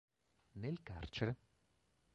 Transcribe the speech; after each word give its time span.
Nel 0.53 0.81
carcere. 0.81 1.37